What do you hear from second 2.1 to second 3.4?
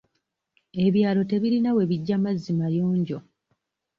mazzi mayonjo.